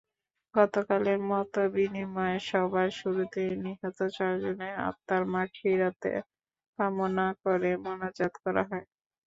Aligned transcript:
গতকালের 0.55 1.19
মতবিনিময় 1.29 2.37
সভার 2.49 2.87
শুরুতে 2.99 3.41
নিহত 3.63 3.97
চারজনের 4.15 4.73
আত্মার 4.87 5.23
মাগফিরাত 5.33 6.03
কামনা 6.79 7.27
করে 7.43 7.71
মোনাজাত 7.83 8.33
করা 8.43 8.63
হয়। 8.69 8.85